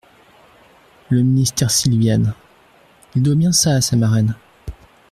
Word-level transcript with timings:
Le 1.11 1.21
ministère 1.21 1.69
Silviane… 1.69 2.33
Il 3.15 3.21
doit 3.21 3.35
bien 3.35 3.51
ça 3.51 3.73
à 3.73 3.81
sa 3.81 3.95
marraine. 3.97 4.33